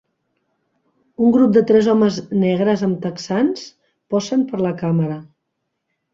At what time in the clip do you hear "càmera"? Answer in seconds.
4.83-5.21